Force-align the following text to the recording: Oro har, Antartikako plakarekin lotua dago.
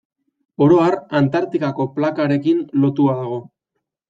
Oro 0.67 0.79
har, 0.83 0.97
Antartikako 1.19 1.87
plakarekin 1.99 2.65
lotua 2.87 3.19
dago. 3.23 3.41